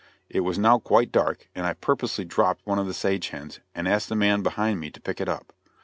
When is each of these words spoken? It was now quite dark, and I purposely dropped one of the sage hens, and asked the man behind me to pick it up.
It 0.31 0.39
was 0.39 0.57
now 0.57 0.79
quite 0.79 1.11
dark, 1.11 1.47
and 1.53 1.67
I 1.67 1.73
purposely 1.75 2.25
dropped 2.25 2.65
one 2.65 2.79
of 2.79 2.87
the 2.87 2.93
sage 2.95 3.27
hens, 3.29 3.59
and 3.75 3.87
asked 3.87 4.09
the 4.09 4.15
man 4.15 4.41
behind 4.41 4.79
me 4.79 4.89
to 4.89 4.99
pick 4.99 5.21
it 5.21 5.29
up. 5.29 5.53